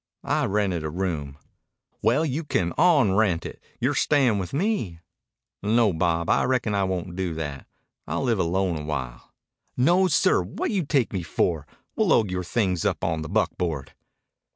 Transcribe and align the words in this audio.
"I've 0.23 0.49
rented 0.49 0.83
a 0.83 0.89
room." 0.89 1.37
"Well, 2.01 2.25
you 2.25 2.43
can 2.43 2.73
onrent 2.75 3.45
it. 3.45 3.61
You're 3.79 3.93
stayin' 3.93 4.39
with 4.39 4.51
me." 4.51 4.99
"No, 5.61 5.93
Bob. 5.93 6.27
I 6.27 6.43
reckon 6.45 6.73
I 6.73 6.85
won't 6.85 7.15
do 7.15 7.35
that. 7.35 7.67
I'll 8.07 8.23
live 8.23 8.39
alone 8.39 8.79
awhile." 8.79 9.31
"No, 9.77 10.07
sir. 10.07 10.41
What 10.41 10.69
do 10.69 10.73
you 10.73 10.85
take 10.87 11.13
me 11.13 11.21
for? 11.21 11.67
We'll 11.95 12.07
load 12.07 12.31
yore 12.31 12.43
things 12.43 12.83
up 12.83 13.03
on 13.03 13.21
the 13.21 13.29
buckboard." 13.29 13.93